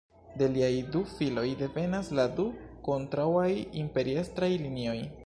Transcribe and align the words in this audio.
De 0.41 0.45
liaj 0.53 0.69
du 0.95 1.01
filoj 1.11 1.43
devenas 1.59 2.09
la 2.21 2.25
du 2.39 2.45
kontraŭaj 2.89 3.53
imperiestraj 3.83 4.53
linioj. 4.67 4.99